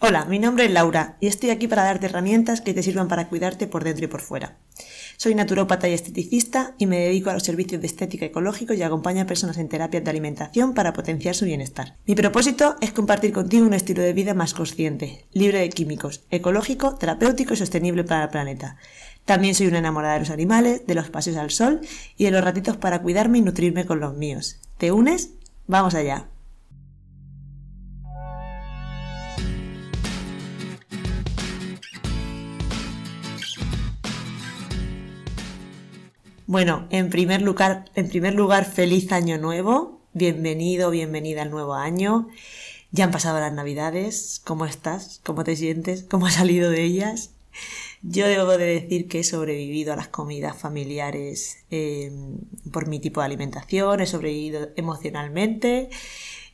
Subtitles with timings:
[0.00, 3.28] Hola, mi nombre es Laura y estoy aquí para darte herramientas que te sirvan para
[3.28, 4.56] cuidarte por dentro y por fuera.
[5.16, 9.22] Soy naturópata y esteticista y me dedico a los servicios de estética ecológico y acompaño
[9.22, 11.96] a personas en terapias de alimentación para potenciar su bienestar.
[12.06, 16.94] Mi propósito es compartir contigo un estilo de vida más consciente, libre de químicos, ecológico,
[16.94, 18.76] terapéutico y sostenible para el planeta.
[19.24, 21.80] También soy una enamorada de los animales, de los paseos al sol
[22.16, 24.60] y de los ratitos para cuidarme y nutrirme con los míos.
[24.78, 25.30] ¿Te unes?
[25.66, 26.28] Vamos allá.
[36.48, 40.00] Bueno, en primer lugar, en primer lugar, feliz año nuevo.
[40.14, 42.28] Bienvenido, bienvenida al nuevo año.
[42.90, 44.40] Ya han pasado las navidades.
[44.46, 45.20] ¿Cómo estás?
[45.24, 46.04] ¿Cómo te sientes?
[46.04, 47.32] ¿Cómo has salido de ellas?
[48.00, 52.38] Yo debo de decir que he sobrevivido a las comidas familiares em,
[52.72, 55.90] por mi tipo de alimentación, he sobrevivido emocionalmente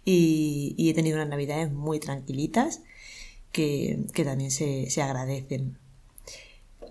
[0.05, 2.83] y, he tenido unas navidades muy tranquilitas
[3.53, 5.79] que, también se agradecen.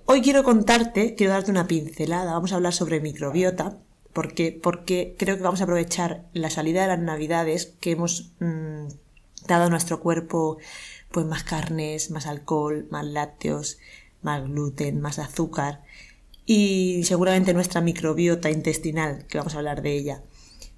[0.05, 3.77] Hoy quiero contarte, quiero darte una pincelada, vamos a hablar sobre microbiota,
[4.12, 8.87] porque, porque creo que vamos a aprovechar la salida de las navidades que hemos mm,
[9.48, 10.57] dado a nuestro cuerpo
[11.09, 13.77] pues más carnes, más alcohol, más lácteos,
[14.21, 15.84] más gluten, más azúcar
[16.46, 20.24] y seguramente nuestra microbiota intestinal, que vamos a hablar de ella,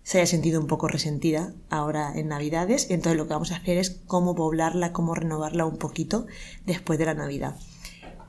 [0.03, 2.91] se haya sentido un poco resentida ahora en Navidades.
[2.91, 6.27] Entonces lo que vamos a hacer es cómo poblarla, cómo renovarla un poquito
[6.67, 7.55] después de la Navidad.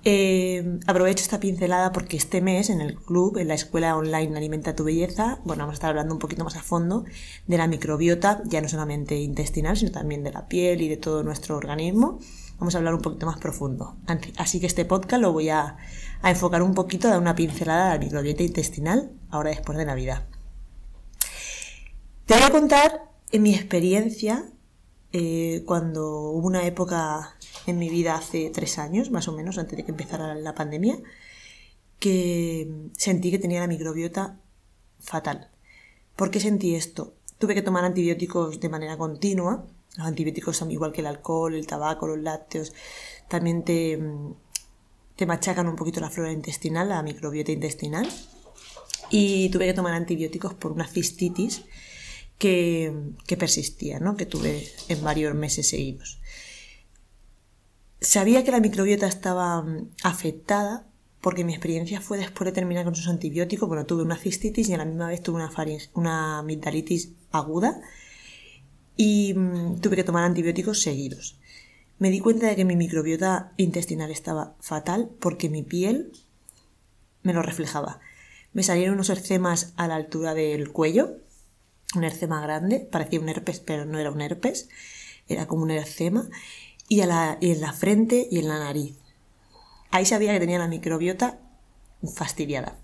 [0.09, 4.77] Eh, aprovecho esta pincelada porque este mes en el club, en la escuela online Alimenta
[4.77, 7.05] tu Belleza, bueno, vamos a estar hablando un poquito más a fondo
[7.49, 11.25] de la microbiota, ya no solamente intestinal, sino también de la piel y de todo
[11.25, 12.21] nuestro organismo.
[12.61, 13.97] Vamos a hablar un poquito más profundo.
[14.37, 15.77] Así que este podcast lo voy a,
[16.23, 20.25] enfocar un poquito, a dar una pincelada de la microbiota intestinal, ahora después de Navidad.
[22.27, 24.45] Te voy a contar en mi experiencia
[25.13, 27.37] eh, cuando hubo una época
[27.67, 30.99] en mi vida hace tres años, más o menos, antes de que empezara la pandemia,
[31.99, 34.39] que sentí que tenía la microbiota
[35.01, 35.51] fatal.
[36.15, 37.15] ¿Por qué sentí esto?
[37.39, 39.67] Tuve que tomar antibióticos de manera continua.
[39.97, 42.73] Los antibióticos son igual que el alcohol, el tabaco, los lácteos.
[43.29, 43.99] También te,
[45.17, 48.09] te machacan un poquito la flora intestinal, la microbiota intestinal.
[49.11, 51.65] Y tuve que tomar antibióticos por una cistitis
[52.39, 52.93] que,
[53.27, 54.17] que persistía, ¿no?
[54.17, 56.19] que tuve en varios meses seguidos.
[58.01, 60.87] Sabía que la microbiota estaba mm, afectada
[61.21, 63.69] porque mi experiencia fue después de terminar con sus antibióticos.
[63.69, 65.51] Bueno, tuve una cistitis y a la misma vez tuve una,
[65.95, 67.81] una amigdalitis aguda
[68.97, 71.39] y mm, tuve que tomar antibióticos seguidos.
[71.99, 76.13] Me di cuenta de que mi microbiota intestinal estaba fatal porque mi piel
[77.23, 78.01] me lo reflejaba.
[78.53, 81.17] Me salieron unos ercemas a la altura del cuello,
[81.95, 84.69] un ercema grande, parecía un herpes, pero no era un herpes,
[85.29, 86.29] era como un ercema,
[86.89, 88.97] y, en la frente y en la nariz.
[89.91, 91.39] Ahí sabía que tenía la microbiota
[92.15, 92.79] fastidiada.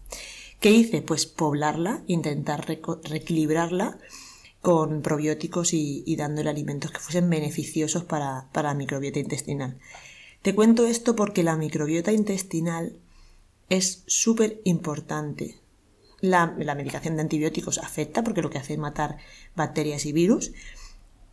[0.60, 1.02] ¿Qué hice?
[1.02, 3.98] Pues poblarla, intentar reequilibrarla
[4.60, 9.78] con probióticos y, dándole alimentos que fuesen beneficiosos para, la microbiota intestinal.
[10.40, 12.96] Te cuento esto porque la microbiota intestinal
[13.68, 15.58] es súper importante.
[16.20, 19.18] La, la, medicación de antibióticos afecta porque lo que hace es matar
[19.56, 20.52] bacterias y virus,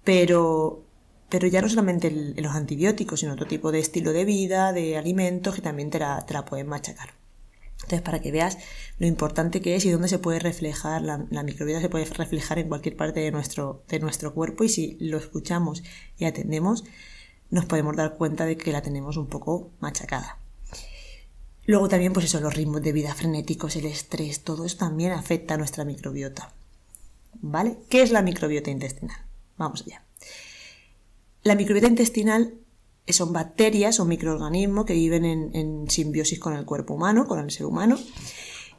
[0.04, 0.89] pero
[1.30, 5.56] pero ya no solamente los antibióticos, sino otro tipo de estilo de vida, de alimentos
[5.56, 7.14] que también te la, pueden machacar.
[7.76, 8.58] Entonces, para que veas
[8.98, 12.68] lo importante que es y dónde se puede reflejar, la, microbiota se puede reflejar en
[12.68, 15.84] cualquier parte de nuestro, de nuestro cuerpo y si lo escuchamos
[16.18, 16.84] y atendemos,
[17.52, 20.40] nos podemos dar cuenta de que la tenemos un poco machacada.
[21.66, 25.54] Luego también, pues eso, los ritmos de vida frenéticos, el estrés, todo eso también afecta
[25.54, 26.52] a nuestra microbiota.
[27.42, 27.78] ¿Vale?
[27.90, 29.18] ¿Qué es la microbiota intestinal?
[29.58, 30.04] Vamos allá.
[31.50, 32.60] La microbiota intestinal
[33.08, 37.66] son bacterias o microorganismos que viven en, simbiosis con el cuerpo humano, con el ser
[37.66, 37.98] humano,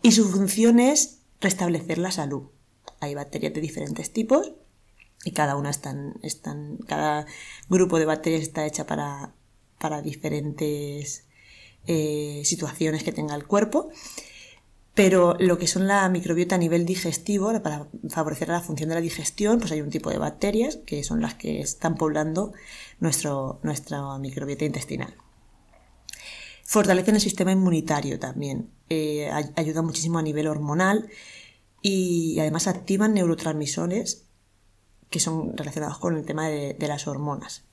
[0.03, 2.45] y su función es restablecer la salud.
[3.01, 4.53] Hay bacterias de diferentes tipos
[5.25, 7.27] y cada una están, están cada
[7.69, 9.35] grupo de bacterias está hecha para,
[9.81, 11.25] para diferentes
[11.89, 13.91] eh, situaciones que tenga el cuerpo
[14.95, 19.01] pero lo que son la microbiota a nivel digestivo, para favorecer la función de la
[19.01, 22.53] digestión, pues hay un tipo de bacterias que son las que están poblando
[22.99, 25.15] nuestro, nuestra microbiota intestinal.
[26.65, 31.09] Fortalecen el sistema inmunitario también, eh, ayuda muchísimo a nivel hormonal
[31.83, 34.27] y además activan neurotransmisores
[35.09, 37.65] que son relacionados con el tema de las hormonas.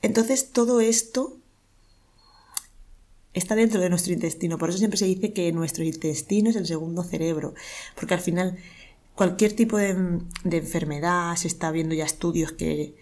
[0.00, 1.38] Entonces todo esto
[3.36, 4.58] está dentro de nuestro intestino.
[4.58, 7.54] Por eso siempre se dice que nuestro intestino es el segundo cerebro,
[7.94, 8.56] porque al final
[9.14, 9.90] cualquier tipo de,
[10.44, 12.96] enfermedad, se está viendo ya estudios que,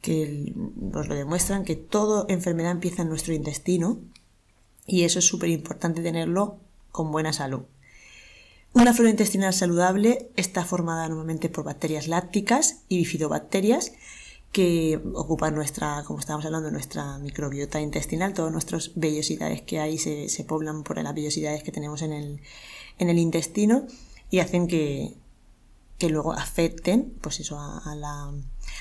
[0.00, 3.98] que nos lo demuestran, que toda enfermedad empieza en nuestro intestino
[4.86, 6.58] y eso es súper importante tenerlo
[6.92, 7.62] con buena salud.
[8.72, 13.92] Una flora intestinal saludable está formada normalmente por bacterias lácticas y bifidobacterias
[14.52, 20.28] que ocupan nuestra, como estábamos hablando, nuestra microbiota intestinal, todos nuestros vellosidades que hay se,
[20.28, 22.40] se poblan por las vellosidades que tenemos en el,
[22.98, 23.86] en el intestino
[24.28, 25.14] y hacen que,
[25.98, 28.32] que luego afecten pues eso, a, la,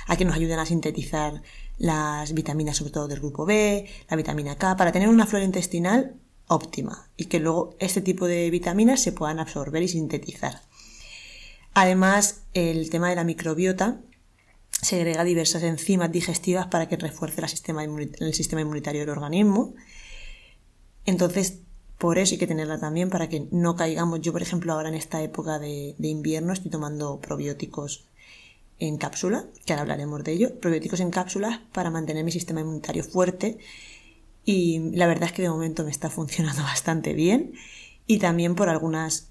[0.07, 1.43] a que nos ayuden a sintetizar
[1.77, 6.15] las vitaminas, sobre todo del grupo B, la vitamina K, para tener una flora intestinal
[6.47, 10.61] óptima y que luego este tipo de vitaminas se puedan absorber y sintetizar.
[11.73, 14.01] Además, el tema de la microbiota
[14.81, 19.73] segrega diversas enzimas digestivas para que refuerce el sistema, el sistema inmunitario del organismo.
[21.05, 21.59] Entonces,
[21.97, 24.21] por eso hay que tenerla también para que no caigamos.
[24.21, 28.07] Yo, por ejemplo, ahora en esta época de, invierno estoy tomando probióticos
[28.79, 33.03] en cápsula, que ahora hablaremos de ello, probióticos en cápsulas para mantener mi sistema inmunitario
[33.03, 33.57] fuerte
[34.45, 37.53] y la verdad es que de momento me está funcionando bastante bien
[38.07, 39.29] y también por algunas...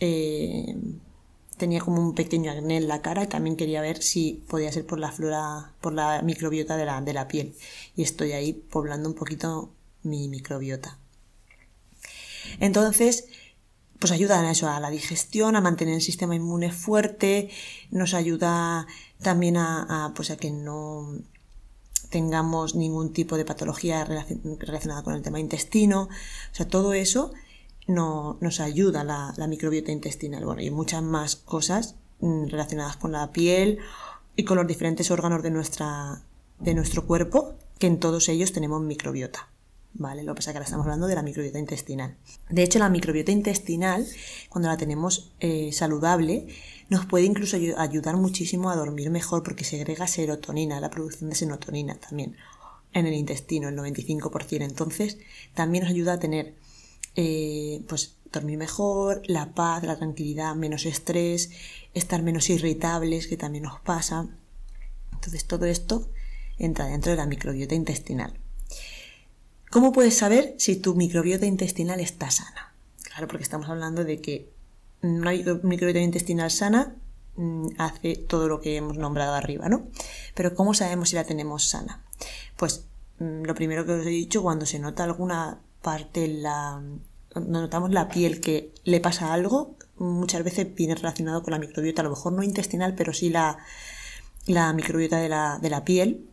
[0.00, 0.76] Eh,
[1.56, 4.86] tenía como un pequeño acné en la cara y también quería ver si podía ser
[4.86, 7.54] por la flora, por la microbiota de la, de la piel
[7.96, 9.70] y estoy ahí poblando un poquito
[10.02, 10.98] mi microbiota.
[12.58, 13.28] Entonces,
[13.98, 17.50] pues ayuda a eso, a la digestión, a mantener el sistema inmune fuerte,
[17.90, 18.86] nos ayuda
[19.22, 21.14] también a, pues a que no
[22.10, 26.02] tengamos ningún tipo de patología relacionada con el tema intestino.
[26.02, 27.32] O sea, todo eso
[27.94, 30.44] no, nos ayuda la, microbiota intestinal.
[30.44, 33.78] Bueno, y muchas más cosas mm, relacionadas con la piel
[34.36, 36.22] y con los diferentes órganos de, nuestra,
[36.58, 39.48] de nuestro cuerpo, que en todos ellos tenemos microbiota.
[39.94, 40.22] ¿vale?
[40.22, 42.16] Lo que pasa es que ahora estamos hablando de la microbiota intestinal.
[42.48, 44.06] De hecho, la microbiota intestinal,
[44.48, 46.46] cuando la tenemos eh, saludable,
[46.88, 51.96] nos puede incluso ayudar muchísimo a dormir mejor porque segrega serotonina, la producción de serotonina
[51.96, 52.36] también
[52.92, 54.62] en el intestino, el 95%.
[54.62, 55.18] Entonces,
[55.54, 56.54] también nos ayuda a tener,
[57.16, 61.50] eh, pues, dormir mejor, la paz, la tranquilidad, menos estrés,
[61.94, 64.28] estar menos irritables, que también nos pasa.
[65.12, 66.08] Entonces, todo esto
[66.58, 68.34] entra dentro de la microbiota intestinal.
[69.70, 72.74] ¿Cómo puedes saber si tu microbiota intestinal está sana?
[73.04, 74.50] Claro, porque estamos hablando de que
[75.02, 76.94] una microbiota intestinal sana
[77.36, 79.86] mm, hace todo lo que hemos nombrado arriba, ¿no?
[80.34, 82.02] Pero ¿cómo sabemos si la tenemos sana?
[82.56, 82.84] Pues
[83.18, 86.82] mm, lo primero que os he dicho, cuando se nota alguna parte la...
[87.34, 92.04] notamos la piel que le pasa algo, muchas veces viene relacionado con la microbiota, a
[92.04, 93.58] lo mejor no intestinal, pero sí la,
[94.46, 96.28] microbiota de la, de la piel.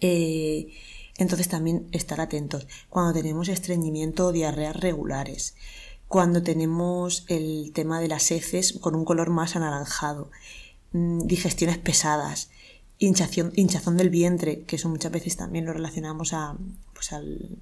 [0.00, 0.68] Eh,
[1.18, 2.66] entonces también estar atentos.
[2.90, 5.54] Cuando tenemos estreñimiento o diarreas regulares,
[6.08, 10.30] cuando tenemos el tema de las heces con un color más anaranjado,
[10.92, 12.50] mm, digestiones pesadas,
[12.98, 16.56] hinchación, hinchazón del vientre, que eso muchas veces también lo relacionamos a,
[16.92, 17.58] pues al,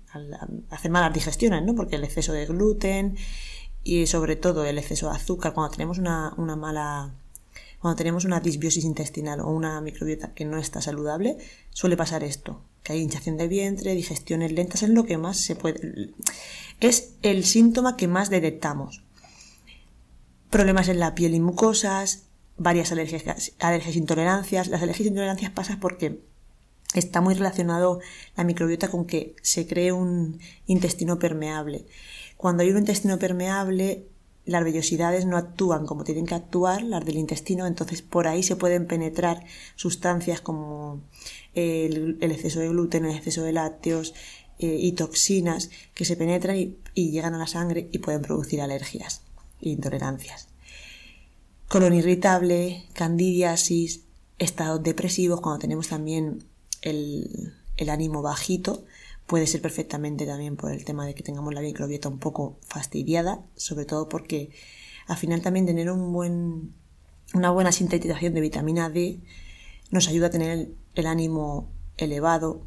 [0.70, 1.74] hacer malas digestiones, ¿no?
[1.74, 3.16] Porque el exceso de gluten
[3.82, 7.14] y sobre todo el exceso de azúcar, cuando tenemos una, una mala
[7.84, 11.36] cuando tenemos una disbiosis intestinal o una microbiota que no está saludable,
[11.68, 15.54] suele pasar esto, que hay hinchación de vientre, digestiones lentas, es lo que más se
[15.54, 16.14] puede...
[16.80, 19.04] Es el síntoma que más detectamos.
[20.48, 24.68] Problemas en la piel y mucosas, varias alergias, alergias intolerancias.
[24.68, 26.20] Las alergias e intolerancias pasan porque
[26.94, 28.00] está muy relacionado
[28.36, 31.86] la microbiota con que se cree un intestino permeable.
[32.36, 34.06] Cuando hay un intestino permeable,
[34.44, 38.56] las vellosidades no actúan como tienen que actuar, las del intestino, entonces por ahí se
[38.56, 39.44] pueden penetrar
[39.74, 41.02] sustancias como
[41.54, 44.14] el, exceso de gluten, el exceso de lácteos
[44.58, 49.22] eh, y toxinas que se penetran y, llegan a la sangre y pueden producir alergias
[49.60, 50.48] e intolerancias.
[51.68, 54.02] Colon irritable, candidiasis,
[54.38, 56.44] estados depresivos, cuando tenemos también
[56.82, 58.84] el, el ánimo bajito,
[59.26, 63.42] Puede ser perfectamente también por el tema de que tengamos la microbiota un poco fastidiada,
[63.56, 64.50] sobre todo porque
[65.06, 66.74] al final también tener un buen,
[67.32, 69.20] una buena sintetización de vitamina D
[69.90, 72.66] nos ayuda a tener el, ánimo elevado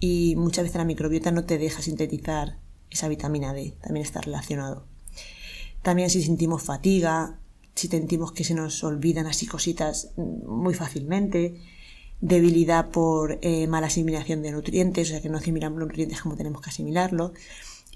[0.00, 2.58] y muchas veces la microbiota no te deja sintetizar
[2.90, 4.86] esa vitamina D, también está relacionado.
[5.80, 7.38] También si sentimos fatiga,
[7.74, 11.60] si sentimos que se nos olvidan así cositas muy fácilmente,
[12.20, 16.36] debilidad por eh, mala asimilación de nutrientes, o sea que no asimilamos los nutrientes como
[16.36, 17.32] tenemos que asimilarlos,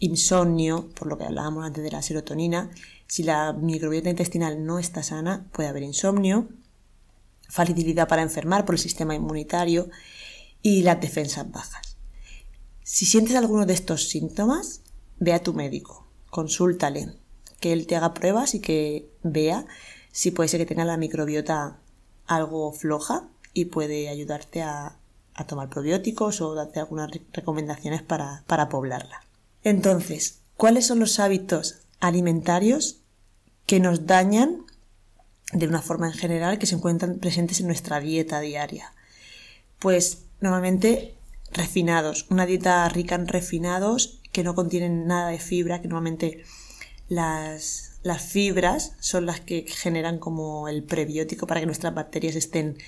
[0.00, 2.70] insomnio, por lo que hablábamos antes de la serotonina,
[3.06, 6.48] si la microbiota intestinal no está sana, puede haber insomnio,
[7.48, 9.88] facilidad para enfermar por el sistema inmunitario
[10.62, 11.96] y las defensas bajas.
[12.82, 14.82] Si sientes alguno de estos síntomas,
[15.18, 17.14] ve a tu médico, consúltale,
[17.60, 19.66] que él te haga pruebas y que vea
[20.12, 21.78] si puede ser que tenga la microbiota
[22.26, 24.96] algo floja y puede ayudarte a,
[25.46, 29.22] tomar probióticos o darte algunas recomendaciones para, para poblarla.
[29.62, 33.02] Entonces, ¿cuáles son los hábitos alimentarios
[33.64, 34.64] que nos dañan
[35.52, 38.92] de una forma en general que se encuentran presentes en nuestra dieta diaria?
[39.78, 41.14] Pues normalmente
[41.52, 46.42] refinados, una dieta rica en refinados que no contienen nada de fibra, que normalmente
[47.08, 52.78] las, las fibras son las que generan como el prebiótico para que nuestras bacterias estén,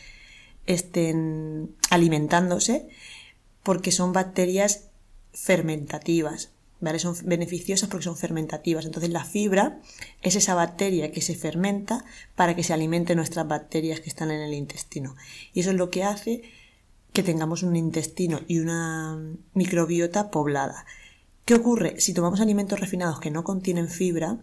[0.66, 2.88] estén alimentándose,
[3.62, 4.88] porque son bacterias
[5.32, 6.50] fermentativas,
[6.80, 6.98] ¿vale?
[6.98, 8.84] Son beneficiosas porque son fermentativas.
[8.84, 9.80] Entonces la fibra
[10.22, 14.40] es esa bacteria que se fermenta para que se alimente nuestras bacterias que están en
[14.40, 15.16] el intestino.
[15.52, 16.42] Y eso es lo que hace
[17.12, 19.18] que tengamos un intestino y una
[19.54, 20.86] microbiota poblada.
[21.44, 22.00] ¿Qué ocurre?
[22.00, 24.38] Si tomamos alimentos refinados que no contienen fibra,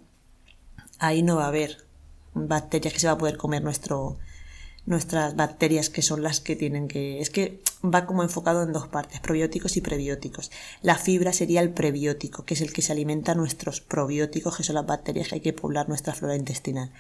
[1.00, 1.86] ahí no va a haber
[2.34, 4.18] bacterias que se va a poder comer nuestro,
[4.86, 7.20] nuestras bacterias que son las que tienen que...
[7.20, 10.52] Es que va como enfocado en dos partes, probióticos y prebióticos.
[10.82, 14.64] La fibra sería el prebiótico, que es el que se alimenta a nuestros probióticos, que
[14.64, 16.92] son las bacterias que hay que poblar nuestra flora intestinal.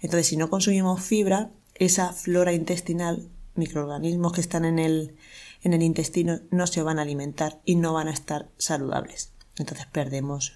[0.00, 5.16] Entonces, si no consumimos fibra, esa flora intestinal microorganismos que están en el,
[5.62, 9.31] en el intestino no se van a alimentar y no van a estar saludables.
[9.58, 10.54] Entonces perdemos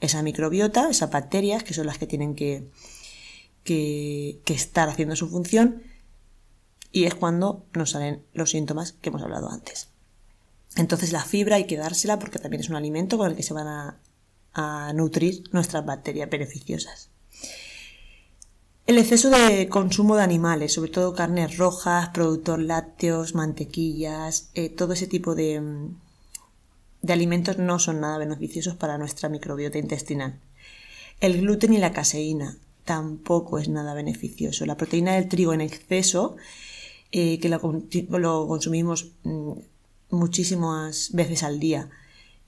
[0.00, 2.68] esa microbiota, esas bacterias que son las que tienen que,
[3.64, 5.82] que, que estar haciendo su función
[6.90, 9.88] y es cuando nos salen los síntomas que hemos hablado antes.
[10.76, 13.54] Entonces la fibra hay que dársela porque también es un alimento con el que se
[13.54, 14.00] van a,
[14.54, 17.10] a nutrir nuestras bacterias beneficiosas.
[18.86, 24.94] El exceso de consumo de animales, sobre todo carnes rojas, productos lácteos, mantequillas, eh, todo
[24.94, 25.62] ese tipo de,
[27.02, 30.40] de alimentos no son nada beneficiosos para nuestra microbiota intestinal.
[31.20, 34.66] El gluten y la caseína tampoco es nada beneficioso.
[34.66, 36.36] La proteína del trigo en exceso,
[37.10, 39.52] eh, que lo, consumimos mm,
[40.10, 41.90] muchísimas veces al día,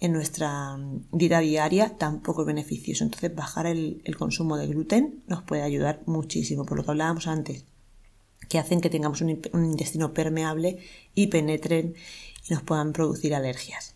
[0.01, 0.77] en nuestra
[1.13, 3.05] vida diaria tampoco es beneficioso.
[3.05, 7.65] Entonces bajar el, consumo de gluten nos puede ayudar muchísimo, por lo que hablábamos antes,
[8.49, 10.79] que hacen que tengamos un intestino permeable
[11.15, 11.95] y penetren
[12.49, 13.94] y nos puedan producir alergias.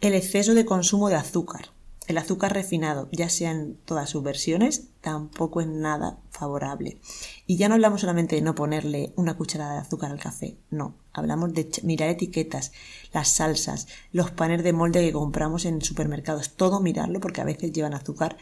[0.00, 1.70] El exceso de consumo de azúcar.
[2.06, 7.00] El azúcar refinado, ya sea en todas sus versiones, tampoco es nada favorable.
[7.48, 10.94] Y ya no hablamos solamente de no ponerle una cucharada de azúcar al café, no.
[11.12, 12.70] Hablamos de mirar etiquetas,
[13.12, 17.72] las salsas, los panes de molde que compramos en supermercados, todo mirarlo porque a veces
[17.72, 18.36] llevan azúcar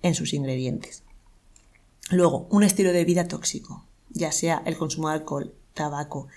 [0.00, 1.02] en sus ingredientes.
[2.08, 6.28] Luego, un estilo de vida tóxico, ya sea el consumo de alcohol, tabaco,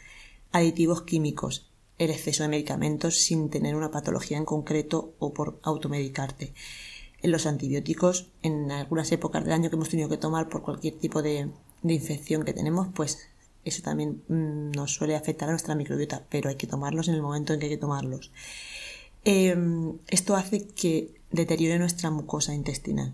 [0.51, 1.66] aditivos químicos,
[1.98, 6.54] el exceso de medicamentos sin tener una patología en concreto o por automedicarte.
[7.22, 10.94] En los antibióticos, en algunas épocas del año que hemos tenido que tomar por cualquier
[11.00, 11.50] tipo de,
[11.84, 13.30] infección que tenemos, pues
[13.66, 17.22] eso también mm, nos suele afectar a nuestra microbiota, pero hay que tomarlos en el
[17.22, 18.32] momento en que hay que tomarlos.
[19.24, 23.13] Em, esto hace que deteriore nuestra mucosa intestinal.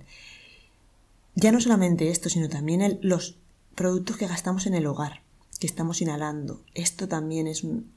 [1.36, 3.38] Ya no solamente esto, sino también los
[3.74, 5.24] productos que gastamos en el hogar,
[5.60, 6.62] que estamos inhalando.
[6.76, 7.92] Esto también es un,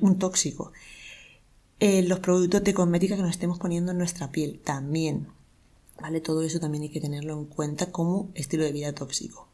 [0.00, 0.72] un tóxico.
[1.80, 5.28] Eh, los productos de cosmética que nos estemos poniendo en nuestra piel también.
[6.00, 6.20] ¿Vale?
[6.20, 9.48] Todo eso también hay que tenerlo en cuenta como estilo de vida tóxico.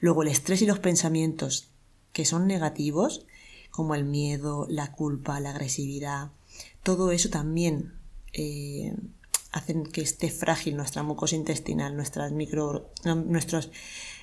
[0.00, 1.68] Luego el estrés y los pensamientos
[2.12, 3.26] que son negativos,
[3.70, 6.30] como el miedo, la culpa, la agresividad,
[6.82, 7.94] todo eso también
[8.32, 8.94] eh,
[9.52, 13.70] hacen que esté frágil nuestra mucosa intestinal, nuestras micro, nuestros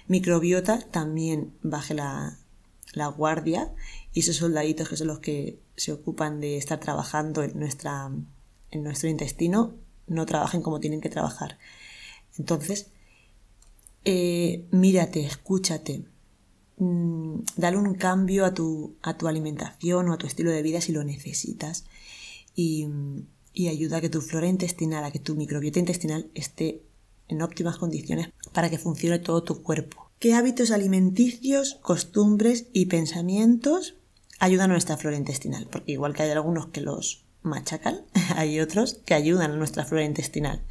[0.07, 2.37] microbiota también baje la,
[2.93, 3.73] la guardia
[4.13, 8.11] y esos soldaditos que son los que se ocupan de estar trabajando en, nuestra,
[8.71, 9.75] en nuestro intestino
[10.07, 11.57] no trabajen como tienen que trabajar.
[12.37, 12.87] Entonces,
[14.05, 16.05] eh, mírate, escúchate,
[16.77, 20.81] mm, dale un cambio a tu, a tu alimentación o a tu estilo de vida
[20.81, 21.85] si lo necesitas
[22.55, 22.87] y,
[23.53, 26.81] y ayuda a que tu flora intestinal, a que tu microbiota intestinal esté
[27.27, 30.08] en óptimas condiciones para que funcione todo tu cuerpo.
[30.19, 33.95] ¿Qué hábitos alimenticios, costumbres y pensamientos
[34.37, 35.69] ayudan a nuestra flora intestinal?
[35.71, 38.01] Porque igual que hay algunos que los machacan,
[38.35, 40.61] hay otros que ayudan a nuestra flora intestinal.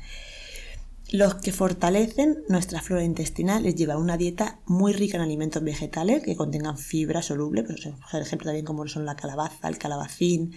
[1.10, 6.22] Los que fortalecen nuestra flora intestinal es llevar una dieta muy rica en alimentos vegetales
[6.22, 7.74] que contengan fibra soluble, por
[8.20, 10.52] ejemplo también como son la calabaza, el calabacín,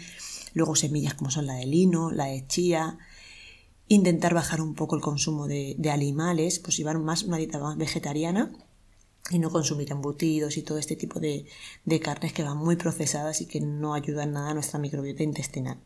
[0.53, 2.97] luego semillas como son la de lino, la de chía,
[3.87, 8.51] intentar bajar un poco el consumo de, animales, pues llevar más una dieta vegetariana
[9.29, 11.45] y no consumir embutidos y todo este tipo de,
[12.01, 15.79] carnes que van muy procesadas y que no ayudan nada a nuestra microbiota intestinal.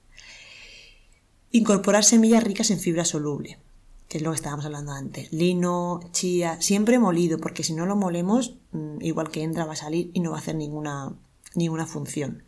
[1.52, 3.60] Incorporar semillas ricas en fibra soluble,
[4.08, 5.32] que es lo que estábamos hablando antes.
[5.32, 9.78] Lino, chía, siempre molido, porque si no lo molemos, mm, igual que entra va a
[9.78, 11.14] salir y no va a hacer ninguna,
[11.54, 12.44] ninguna función.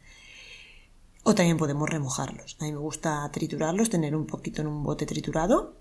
[1.24, 2.58] O también podemos remojarlos.
[2.60, 5.76] A mí me gusta triturarlos, tener un poquito en un bote triturado.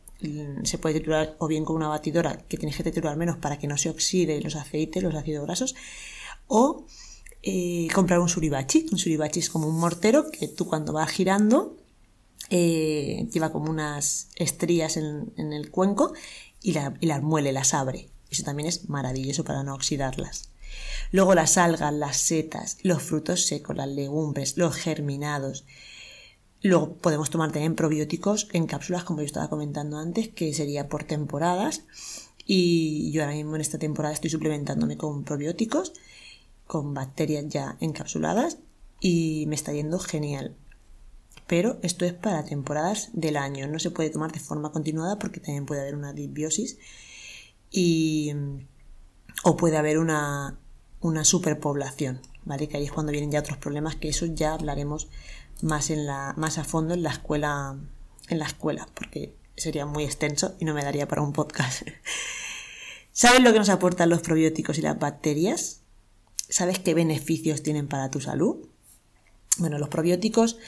[0.65, 3.67] Se puede triturar o bien con una batidora, que tienes que triturar menos para que
[3.67, 5.75] no se oxide los aceites, los ácidos grasos.
[6.47, 6.87] O
[7.43, 8.87] eh, comprar un suribachi.
[8.91, 11.77] Un suribachi es como un mortero que tú cuando vas girando
[12.51, 16.13] eh, lleva como unas estrías en, el cuenco
[16.63, 16.71] y,
[17.01, 18.11] y las muele, las abre.
[18.31, 20.51] Eso también es maravilloso para no oxidarlas.
[21.13, 25.65] Luego las algas, las setas, los frutos secos, las legumbres, los germinados.
[26.67, 31.05] Luego podemos tomar también probióticos en cápsulas, como yo estaba comentando antes, que sería por
[31.05, 31.85] temporadas.
[32.45, 35.93] Y yo ahora mismo en esta temporada estoy suplementándome con probióticos,
[36.67, 38.59] con bacterias ya encapsuladas
[39.01, 40.57] y me está yendo genial.
[41.47, 45.39] Pero esto es para temporadas del año, no se puede tomar de forma continuada porque
[45.39, 46.79] también puede haber una disbiosis
[47.71, 48.33] y,
[49.45, 50.59] o puede haber una,
[51.01, 52.69] una superpoblación, ¿vale?
[52.69, 55.09] Que ahí es cuando vienen ya otros problemas, que eso ya hablaremos
[55.63, 57.77] más, en la, más a fondo en la escuela,
[58.29, 61.83] en la escuela, porque sería muy extenso y no me daría para un podcast.
[63.13, 65.81] ¿Sabes lo que nos aportan los probióticos y las bacterias?
[66.49, 68.69] ¿Sabes qué beneficios tienen para tu salud?
[69.59, 70.59] Bueno, los probióticos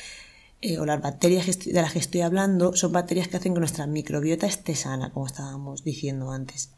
[0.61, 3.87] eh, o las bacterias de las que estoy hablando son bacterias que hacen que nuestra
[3.87, 6.71] microbiota esté sana, como estábamos diciendo antes.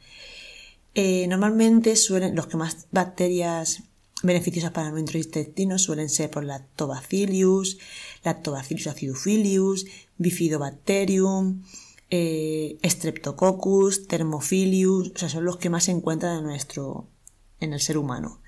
[0.95, 3.85] Eh, normalmente suelen, los que más bacterias
[4.23, 7.79] beneficiosas para nuestro intestino suelen ser por Lactobacillus,
[8.25, 9.87] Lactobacillus acidophilus,
[10.19, 11.62] Bifidobacterium,
[12.11, 17.09] eh, Streptococcus, Thermophilus, o sea, son los que más se encuentran en nuestro,
[17.61, 18.41] en el ser humano.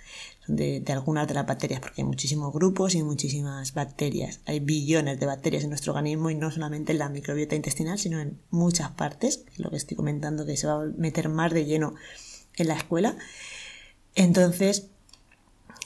[0.49, 4.41] De, de, algunas de las bacterias, porque hay muchísimos grupos y muchísimas bacterias.
[4.45, 8.19] Hay billones de bacterias en nuestro organismo y no solamente en la microbiota intestinal, sino
[8.19, 11.95] en muchas partes, lo que estoy comentando, que se va a meter más de lleno
[12.57, 13.17] en la escuela.
[14.17, 14.89] Entonces,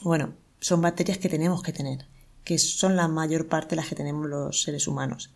[0.02, 2.06] bueno, son bacterias que tenemos que tener,
[2.44, 5.32] que son la mayor parte de las que tenemos los seres humanos.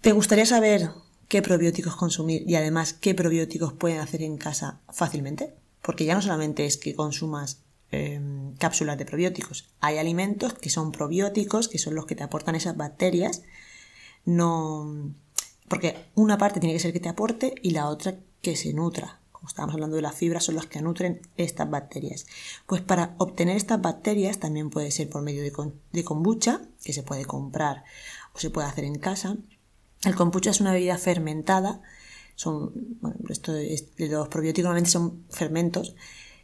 [0.00, 0.90] ¿Te gustaría saber
[1.28, 5.54] qué probióticos consumir y además qué probióticos pueden hacer en casa fácilmente?
[5.82, 10.92] Porque ya no solamente es que consumas em, cápsulas de probióticos, hay alimentos que son
[10.92, 13.42] probióticos, que son los que te aportan esas bacterias,
[14.24, 15.12] no
[15.68, 19.19] porque una parte tiene que ser que te aporte y la otra que se nutra
[19.40, 22.26] como estábamos hablando de las fibras, son las que nutren estas bacterias.
[22.66, 27.24] Pues para obtener estas bacterias también puede ser por medio de, kombucha, que se puede
[27.24, 27.84] comprar
[28.34, 29.38] o se puede hacer en casa.
[30.02, 31.80] El kombucha es una bebida fermentada,
[32.34, 35.94] son, bueno, esto de los probióticos normalmente son fermentos.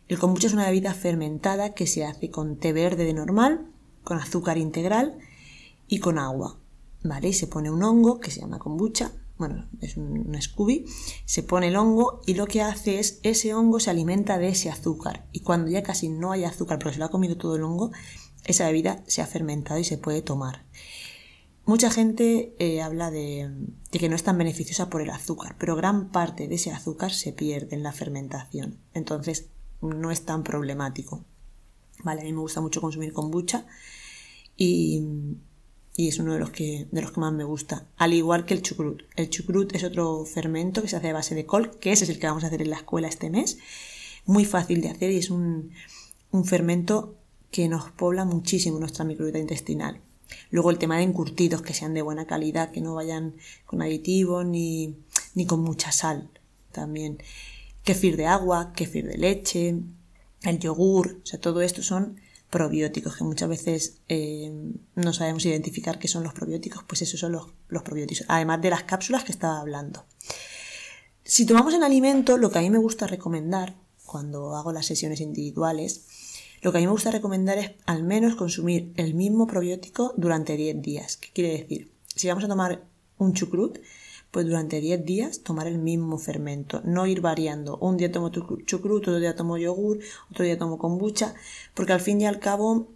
[0.09, 3.66] El kombucha es una bebida fermentada que se hace con té verde de normal,
[4.04, 5.18] con azúcar integral
[5.87, 6.59] y con agua.
[7.04, 7.35] ¿Vale?
[7.35, 10.87] Se pone un hongo que se llama kombucha, bueno, es un, Scooby,
[11.25, 14.70] se pone el hongo y lo que hace es, ese hongo se alimenta de ese
[14.70, 15.27] azúcar.
[15.33, 17.92] Y cuando ya casi no hay azúcar, porque se lo ha comido todo el hongo,
[18.44, 20.64] esa bebida se ha fermentado y se puede tomar.
[21.64, 23.51] Mucha gente eh, habla de,
[23.90, 27.12] de, que no es tan beneficiosa por el azúcar, pero gran parte de ese azúcar
[27.12, 28.79] se pierde en la fermentación.
[28.94, 29.49] Entonces
[29.81, 31.25] no es tan problemático.
[32.05, 33.66] Vale, a mí me gusta mucho consumir kombucha
[34.57, 35.03] y,
[35.96, 37.87] y es uno de los que, de los que más me gusta.
[37.96, 39.02] Al igual que el chucrut.
[39.16, 42.11] El chucrut es otro fermento que se hace a base de col, que ese es
[42.11, 43.59] el que vamos a hacer en la escuela este mes.
[44.26, 45.72] Muy fácil de hacer y es un,
[46.32, 47.16] un fermento
[47.50, 50.02] que nos pobla muchísimo nuestra microbiota intestinal.
[50.50, 54.44] Luego el tema de encurtidos que sean de buena calidad, que no vayan con aditivos
[54.44, 54.96] ni,
[55.35, 56.28] ni con mucha sal
[56.72, 57.22] también.
[57.85, 59.76] Kefir de agua, kefir de leche,
[60.42, 64.52] el yogur, o sea, todo esto son probióticos, que muchas veces eh,
[64.94, 68.70] no sabemos identificar qué son los probióticos, pues esos son los, los probióticos, además de
[68.70, 70.04] las cápsulas que estaba hablando.
[71.24, 75.20] Si tomamos en alimento, lo que a mí me gusta recomendar cuando hago las sesiones
[75.20, 76.06] individuales,
[76.62, 80.56] lo que a mí me gusta recomendar es al menos consumir el mismo probiótico durante
[80.56, 81.16] 10 días.
[81.16, 81.92] ¿Qué quiere decir?
[82.14, 82.85] Si vamos a tomar
[83.18, 83.78] un chucrut,
[84.37, 87.79] pues durante 10 días tomar el mismo fermento, no ir variando.
[87.79, 91.35] Un día tomo chucrut, otro día tomo yogur, otro día tomo kombucha,
[91.72, 92.87] porque al fin y al cabo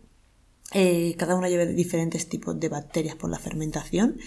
[0.74, 4.18] eh, cada una lleva diferentes tipos de bacterias por la fermentación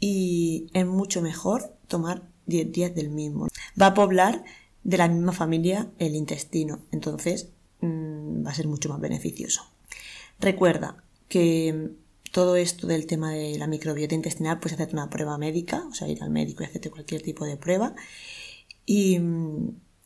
[0.00, 3.48] y es mucho mejor tomar 10 días del mismo.
[3.78, 4.42] Va a poblar
[4.82, 7.50] de la misma familia el intestino, entonces
[7.82, 9.66] mm, va a ser mucho más beneficioso.
[10.40, 11.90] Recuerda que
[12.36, 16.06] todo esto del tema de la microbiota intestinal, pues hacerte una prueba médica, o sea,
[16.06, 17.94] ir al médico y hacerte cualquier tipo de prueba.
[18.84, 19.18] Y,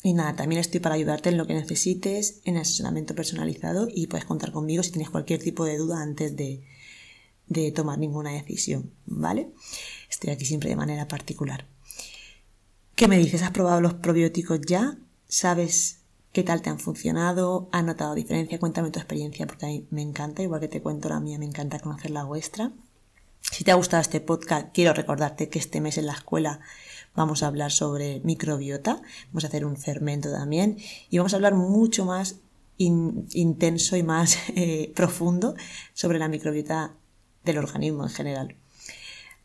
[0.05, 4.53] nada, también estoy para ayudarte en lo que necesites, en asesoramiento personalizado y puedes contar
[4.53, 6.63] conmigo si tienes cualquier tipo de duda antes de,
[7.49, 9.51] de tomar ninguna decisión, ¿vale?
[10.09, 11.67] Estoy aquí siempre de manera particular.
[12.95, 13.43] ¿Qué me dices?
[13.43, 14.97] ¿Has probado los probióticos ya?
[15.27, 16.00] ¿Sabes
[16.33, 20.03] qué tal te han funcionado, has notado diferencia, cuéntame tu experiencia porque a mí me
[20.03, 22.73] encanta, igual que te cuento la mía, me encanta conocer la vuestra.
[23.41, 26.61] Si te ha gustado este podcast, quiero recordarte que este mes en la escuela
[27.15, 30.77] vamos a hablar sobre microbiota, vamos a hacer un fermento también
[31.09, 32.37] y vamos a hablar mucho más
[32.77, 35.55] intenso y más eh, profundo
[35.93, 36.95] sobre la microbiota
[37.45, 38.57] del organismo en general.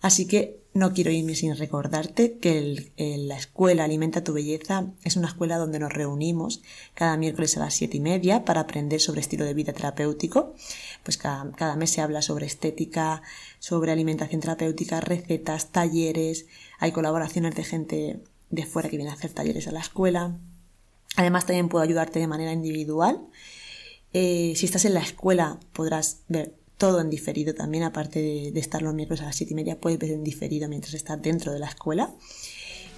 [0.06, 5.30] Así que no quiero irme sin recordarte que la escuela Alimenta tu Belleza es una
[5.30, 6.62] escuela donde nos reunimos
[6.94, 10.54] cada miércoles a las siete y media para aprender sobre estilo de vida terapéutico.
[11.02, 13.24] Pues cada, mes se habla sobre estética,
[13.58, 16.46] sobre alimentación terapéutica, recetas, talleres,
[16.78, 18.20] hay colaboraciones de gente
[18.52, 20.38] de fuera que viene a hacer talleres a la escuela.
[21.16, 23.26] Además también puedo ayudarte de manera individual.
[24.14, 28.82] Eh, si estás en la escuela podrás ver todo en diferido también, aparte de, estar
[28.82, 31.60] los miércoles a las 7 y media, puedes ver en diferido mientras estás dentro de
[31.60, 32.14] la escuela.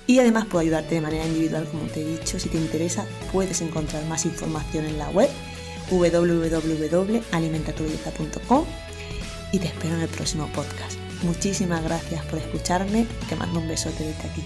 [0.08, 2.40] Y además puedo ayudarte de manera individual, como te he dicho.
[2.40, 5.30] Si te interesa, puedes encontrar más información en la web
[5.92, 8.66] www.alimentatubelleza.com
[9.52, 10.98] y te espero en el próximo podcast.
[11.24, 13.06] Muchísimas gracias por escucharme.
[13.28, 14.44] Te mando un besote desde aquí.